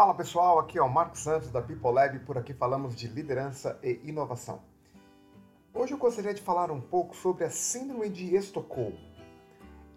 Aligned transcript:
Fala 0.00 0.14
pessoal, 0.14 0.58
aqui 0.58 0.78
é 0.78 0.82
o 0.82 0.88
Marcos 0.88 1.20
Santos 1.20 1.50
da 1.50 1.60
People 1.60 1.92
Lab, 1.92 2.20
por 2.20 2.38
aqui 2.38 2.54
falamos 2.54 2.96
de 2.96 3.06
liderança 3.06 3.78
e 3.82 4.00
inovação. 4.02 4.62
Hoje 5.74 5.92
eu 5.92 5.98
gostaria 5.98 6.32
de 6.32 6.40
falar 6.40 6.70
um 6.70 6.80
pouco 6.80 7.14
sobre 7.14 7.44
a 7.44 7.50
Síndrome 7.50 8.08
de 8.08 8.34
Estocolmo. 8.34 8.96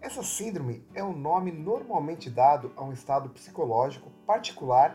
Essa 0.02 0.22
síndrome 0.22 0.86
é 0.92 1.02
o 1.02 1.06
um 1.06 1.16
nome 1.16 1.50
normalmente 1.50 2.28
dado 2.28 2.70
a 2.76 2.84
um 2.84 2.92
estado 2.92 3.30
psicológico 3.30 4.10
particular 4.26 4.94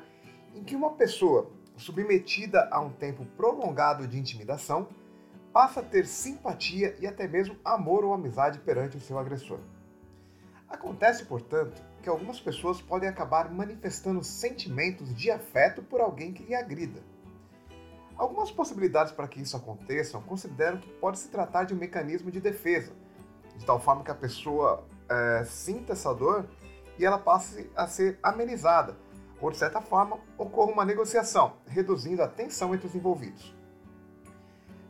em 0.53 0.63
que 0.63 0.75
uma 0.75 0.91
pessoa 0.91 1.49
submetida 1.75 2.69
a 2.71 2.79
um 2.79 2.91
tempo 2.91 3.25
prolongado 3.35 4.07
de 4.07 4.19
intimidação 4.19 4.89
passa 5.51 5.79
a 5.79 5.83
ter 5.83 6.05
simpatia 6.05 6.95
e 6.99 7.07
até 7.07 7.27
mesmo 7.27 7.57
amor 7.65 8.05
ou 8.05 8.13
amizade 8.13 8.59
perante 8.59 8.97
o 8.97 9.01
seu 9.01 9.17
agressor. 9.17 9.57
Acontece, 10.67 11.25
portanto, 11.25 11.81
que 12.01 12.09
algumas 12.09 12.39
pessoas 12.39 12.81
podem 12.81 13.09
acabar 13.09 13.51
manifestando 13.51 14.23
sentimentos 14.23 15.13
de 15.13 15.29
afeto 15.29 15.81
por 15.81 16.01
alguém 16.01 16.31
que 16.33 16.43
lhe 16.43 16.55
agrida. 16.55 17.01
Algumas 18.15 18.51
possibilidades 18.51 19.13
para 19.13 19.27
que 19.27 19.41
isso 19.41 19.55
aconteça 19.55 20.19
consideram 20.19 20.77
que 20.77 20.89
pode 20.93 21.19
se 21.19 21.29
tratar 21.29 21.63
de 21.63 21.73
um 21.73 21.77
mecanismo 21.77 22.31
de 22.31 22.41
defesa, 22.41 22.91
de 23.55 23.65
tal 23.65 23.79
forma 23.79 24.03
que 24.03 24.11
a 24.11 24.15
pessoa 24.15 24.85
é, 25.09 25.43
sinta 25.45 25.93
essa 25.93 26.13
dor 26.13 26.45
e 26.97 27.05
ela 27.05 27.17
passe 27.17 27.69
a 27.75 27.87
ser 27.87 28.19
amenizada, 28.21 28.97
ou 29.41 29.49
de 29.49 29.57
certa 29.57 29.79
forma 29.79 30.19
ocorra 30.37 30.71
uma 30.71 30.85
negociação, 30.85 31.53
reduzindo 31.65 32.21
a 32.21 32.27
tensão 32.27 32.75
entre 32.75 32.87
os 32.87 32.95
envolvidos. 32.95 33.55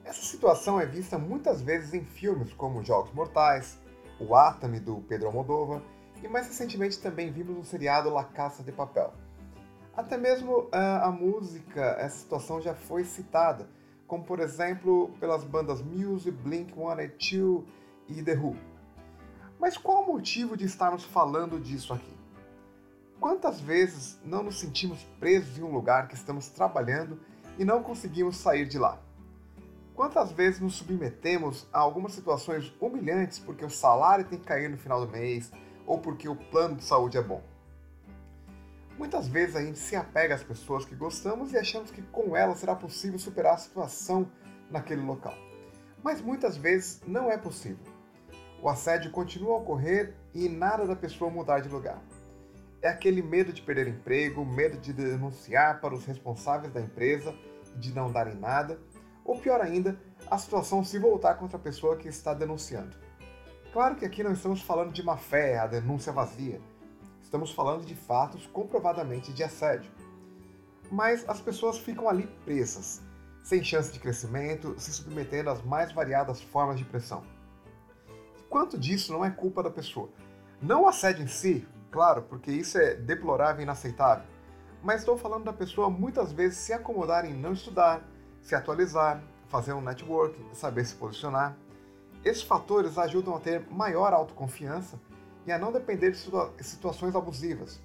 Essa 0.03 0.23
situação 0.23 0.81
é 0.81 0.88
vista 0.88 1.20
muitas 1.20 1.62
vezes 1.62 1.94
em 1.94 2.03
filmes 2.03 2.52
como 2.53 2.84
Jogos 2.84 3.14
Mortais, 3.14 3.78
O 4.20 4.36
Atame 4.36 4.80
do 4.80 4.98
Pedro 5.08 5.28
Almodóvar 5.28 5.83
e 6.23 6.28
mais 6.28 6.48
recentemente 6.48 7.00
também 7.00 7.31
vimos 7.31 7.56
no 7.56 7.64
seriado 7.64 8.09
La 8.09 8.23
Caça 8.23 8.64
de 8.64 8.72
Papel. 8.72 9.14
Até 9.95 10.17
mesmo 10.17 10.61
uh, 10.64 10.70
a 11.03 11.11
música, 11.11 11.81
essa 12.00 12.17
situação 12.17 12.61
já 12.61 12.73
foi 12.73 13.03
citada, 13.03 13.67
como 14.08 14.23
por 14.23 14.39
exemplo 14.39 15.11
pelas 15.20 15.44
bandas 15.44 15.81
Muse, 15.81 16.31
Blink-182 16.31 17.64
e 18.08 18.23
The 18.23 18.34
Who. 18.34 18.56
Mas 19.59 19.78
qual 19.78 20.03
o 20.03 20.08
motivo 20.08 20.56
de 20.56 20.66
estarmos 20.66 21.03
falando 21.03 21.59
disso 21.59 21.94
aqui? 21.94 22.17
Quantas 23.20 23.59
vezes 23.59 24.17
não 24.23 24.44
nos 24.44 24.59
sentimos 24.59 25.04
presos 25.20 25.58
em 25.58 25.64
um 25.64 25.72
lugar 25.72 26.08
que 26.08 26.16
estamos 26.16 26.48
trabalhando 26.48 27.20
e 27.58 27.66
não 27.66 27.83
conseguimos 27.83 28.38
sair 28.38 28.66
de 28.66 28.80
lá? 28.80 28.98
Quantas 29.94 30.31
vezes 30.31 30.61
nos 30.61 30.76
submetemos 30.76 31.67
a 31.73 31.80
algumas 31.80 32.14
situações 32.14 32.73
humilhantes 32.80 33.38
porque 33.38 33.66
o 33.66 33.70
salário 33.70 34.23
tem 34.23 34.39
que 34.39 34.45
cair 34.45 34.70
no 34.70 34.78
final 34.78 35.06
do 35.06 35.11
mês 35.11 35.52
ou 35.90 35.98
porque 35.98 36.30
o 36.30 36.36
plano 36.36 36.76
de 36.76 36.84
saúde 36.84 37.18
é 37.18 37.22
bom? 37.22 37.42
Muitas 38.95 39.28
vezes 39.28 39.56
a 39.56 39.62
gente 39.62 39.80
se 39.80 39.95
apega 39.95 40.36
às 40.36 40.44
pessoas 40.44 40.86
que 40.86 40.94
gostamos 40.94 41.52
e 41.52 41.58
achamos 41.58 41.90
que 41.90 42.02
com 42.04 42.38
elas 42.38 42.59
será 42.59 42.76
possível 42.76 43.18
superar 43.18 43.56
a 43.56 43.58
situação 43.58 44.30
naquele 44.70 45.02
local. 45.02 45.34
Mas 46.04 46.22
muitas 46.22 46.56
vezes 46.56 47.02
não 47.08 47.32
é 47.32 47.38
possível. 47.38 47.84
O 48.62 48.70
assédio 48.70 49.10
continua 49.10 49.56
a 49.56 49.58
ocorrer 49.58 50.14
e 50.34 50.48
nada 50.48 50.86
da 50.86 50.95
pessoa 50.95 51.32
mudar 51.32 51.60
de 51.62 51.70
lugar. 51.70 52.00
É 52.82 52.90
aquele 52.90 53.23
medo 53.23 53.52
de 53.52 53.62
perder 53.64 53.88
emprego, 53.88 54.45
medo 54.45 54.78
de 54.78 54.94
denunciar 54.94 55.82
para 55.82 55.95
os 55.95 56.06
responsáveis 56.06 56.72
da 56.72 56.80
empresa 56.80 57.34
e 57.76 57.80
de 57.80 57.94
não 57.94 58.12
darem 58.12 58.36
nada 58.36 58.80
ou 59.30 59.38
pior 59.38 59.62
ainda, 59.62 59.95
a 60.30 60.40
situação 60.40 60.84
se 60.84 60.98
voltar 60.98 61.36
contra 61.36 61.56
a 61.56 61.62
pessoa 61.62 61.95
que 61.95 62.08
está 62.08 62.34
denunciando. 62.34 62.98
Claro 63.72 63.95
que 63.95 64.06
aqui 64.06 64.23
não 64.23 64.34
estamos 64.34 64.62
falando 64.62 64.92
de 64.92 65.03
má 65.03 65.16
fé, 65.16 65.59
a 65.59 65.67
denúncia 65.67 66.12
vazia. 66.12 66.59
Estamos 67.22 67.52
falando 67.52 67.86
de 67.86 67.93
fatos 67.93 68.48
comprovadamente 68.48 69.32
de 69.32 69.43
assédio. 69.43 69.92
Mas 70.92 71.27
as 71.30 71.39
pessoas 71.39 71.77
ficam 71.77 72.10
ali 72.10 72.26
presas, 72.43 72.99
sem 73.43 73.64
chance 73.64 73.92
de 73.92 73.99
crescimento, 73.99 74.73
se 74.80 74.92
submetendo 74.92 75.52
às 75.52 75.61
mais 75.61 75.92
variadas 75.92 76.42
formas 76.42 76.80
de 76.80 76.86
pressão. 76.86 77.23
E 78.39 78.42
quanto 78.49 78.76
disso 78.76 79.14
não 79.14 79.23
é 79.23 79.30
culpa 79.30 79.61
da 79.61 79.70
pessoa? 79.70 80.10
Não 80.60 80.83
o 80.83 80.88
assédio 80.88 81.23
em 81.23 81.27
si, 81.27 81.67
claro, 81.92 82.23
porque 82.23 82.52
isso 82.52 82.76
é 82.80 82.95
deplorável 82.95 83.61
e 83.61 83.64
inaceitável, 83.64 84.26
mas 84.82 85.02
estou 85.02 85.16
falando 85.16 85.43
da 85.43 85.54
pessoa 85.54 85.92
muitas 85.92 86.32
vezes 86.32 86.58
se 86.58 86.73
acomodar 86.73 87.23
em 87.23 87.33
não 87.33 87.54
estudar, 87.54 88.02
se 88.42 88.55
atualizar, 88.55 89.22
fazer 89.48 89.73
um 89.73 89.82
network, 89.82 90.36
saber 90.54 90.86
se 90.86 90.95
posicionar. 90.95 91.55
Esses 92.23 92.43
fatores 92.43 92.97
ajudam 92.97 93.35
a 93.35 93.39
ter 93.39 93.65
maior 93.69 94.13
autoconfiança 94.13 94.99
e 95.45 95.52
a 95.52 95.57
não 95.57 95.71
depender 95.71 96.11
de 96.11 96.63
situações 96.63 97.15
abusivas. 97.15 97.81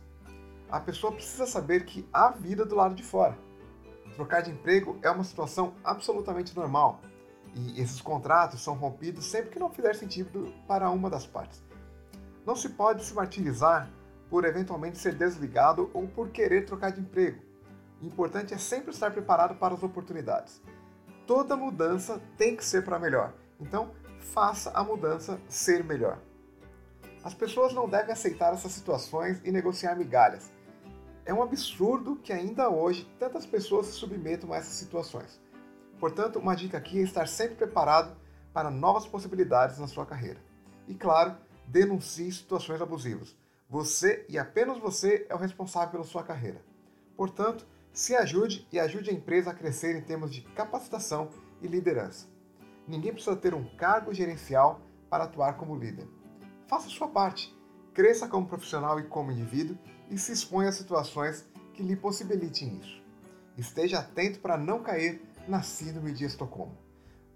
A 0.68 0.80
pessoa 0.80 1.12
precisa 1.12 1.46
saber 1.46 1.84
que 1.84 2.08
há 2.12 2.30
vida 2.30 2.64
do 2.64 2.74
lado 2.74 2.94
de 2.94 3.02
fora. 3.02 3.38
Trocar 4.16 4.42
de 4.42 4.50
emprego 4.50 4.98
é 5.02 5.10
uma 5.10 5.24
situação 5.24 5.74
absolutamente 5.84 6.54
normal 6.56 7.00
e 7.54 7.80
esses 7.80 8.00
contratos 8.00 8.62
são 8.62 8.74
rompidos 8.74 9.24
sempre 9.26 9.50
que 9.50 9.58
não 9.58 9.70
fizer 9.70 9.94
sentido 9.94 10.52
para 10.66 10.90
uma 10.90 11.08
das 11.08 11.26
partes. 11.26 11.62
Não 12.44 12.56
se 12.56 12.70
pode 12.70 13.04
se 13.04 13.14
martirizar 13.14 13.88
por 14.28 14.44
eventualmente 14.44 14.98
ser 14.98 15.14
desligado 15.14 15.90
ou 15.94 16.08
por 16.08 16.30
querer 16.30 16.66
trocar 16.66 16.90
de 16.90 17.00
emprego. 17.00 17.40
O 18.02 18.06
importante 18.06 18.52
é 18.52 18.58
sempre 18.58 18.90
estar 18.90 19.12
preparado 19.12 19.54
para 19.54 19.74
as 19.74 19.82
oportunidades. 19.82 20.60
Toda 21.26 21.56
mudança 21.56 22.20
tem 22.36 22.56
que 22.56 22.64
ser 22.64 22.84
para 22.84 22.98
melhor. 22.98 23.32
Então, 23.60 23.92
faça 24.24 24.70
a 24.70 24.82
mudança 24.82 25.40
ser 25.48 25.84
melhor. 25.84 26.18
As 27.22 27.34
pessoas 27.34 27.72
não 27.72 27.88
devem 27.88 28.12
aceitar 28.12 28.52
essas 28.52 28.72
situações 28.72 29.40
e 29.44 29.52
negociar 29.52 29.94
migalhas. 29.94 30.52
É 31.24 31.32
um 31.32 31.42
absurdo 31.42 32.16
que 32.16 32.32
ainda 32.32 32.68
hoje 32.68 33.08
tantas 33.18 33.46
pessoas 33.46 33.86
se 33.86 33.92
submetam 33.92 34.52
a 34.52 34.56
essas 34.56 34.74
situações. 34.74 35.40
Portanto, 35.98 36.38
uma 36.38 36.54
dica 36.54 36.76
aqui 36.76 36.98
é 36.98 37.02
estar 37.02 37.26
sempre 37.26 37.56
preparado 37.56 38.16
para 38.52 38.70
novas 38.70 39.06
possibilidades 39.06 39.78
na 39.78 39.86
sua 39.86 40.04
carreira. 40.04 40.40
E 40.86 40.94
claro, 40.94 41.36
denuncie 41.66 42.30
situações 42.30 42.82
abusivas. 42.82 43.34
Você 43.70 44.26
e 44.28 44.38
apenas 44.38 44.78
você 44.78 45.26
é 45.28 45.34
o 45.34 45.38
responsável 45.38 45.92
pela 45.92 46.04
sua 46.04 46.22
carreira. 46.22 46.60
Portanto, 47.16 47.66
se 47.92 48.14
ajude 48.14 48.68
e 48.70 48.78
ajude 48.78 49.08
a 49.08 49.12
empresa 49.14 49.50
a 49.50 49.54
crescer 49.54 49.96
em 49.96 50.02
termos 50.02 50.30
de 50.30 50.42
capacitação 50.42 51.30
e 51.62 51.66
liderança. 51.66 52.33
Ninguém 52.86 53.12
precisa 53.12 53.36
ter 53.36 53.54
um 53.54 53.64
cargo 53.76 54.12
gerencial 54.12 54.80
para 55.08 55.24
atuar 55.24 55.56
como 55.56 55.76
líder. 55.76 56.08
Faça 56.66 56.88
sua 56.88 57.08
parte, 57.08 57.54
cresça 57.92 58.28
como 58.28 58.46
profissional 58.46 58.98
e 58.98 59.04
como 59.04 59.32
indivíduo 59.32 59.78
e 60.10 60.18
se 60.18 60.32
exponha 60.32 60.68
a 60.68 60.72
situações 60.72 61.48
que 61.72 61.82
lhe 61.82 61.96
possibilitem 61.96 62.78
isso. 62.78 63.02
Esteja 63.56 64.00
atento 64.00 64.40
para 64.40 64.56
não 64.56 64.82
cair 64.82 65.22
na 65.46 65.62
síndrome 65.62 66.12
de 66.12 66.24
Estocolmo. 66.24 66.76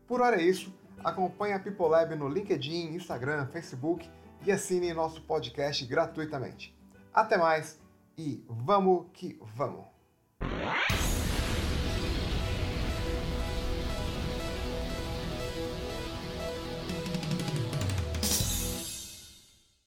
Por 0.06 0.20
hora 0.20 0.40
é 0.40 0.44
isso, 0.44 0.74
acompanhe 1.04 1.54
a 1.54 1.60
People 1.60 1.88
Lab 1.88 2.14
no 2.16 2.28
LinkedIn, 2.28 2.94
Instagram, 2.94 3.46
Facebook 3.46 4.08
e 4.44 4.52
assine 4.52 4.92
nosso 4.92 5.22
podcast 5.22 5.84
gratuitamente. 5.86 6.76
Até 7.12 7.36
mais 7.36 7.80
e 8.16 8.44
vamos 8.48 9.06
que 9.12 9.38
vamos! 9.54 9.97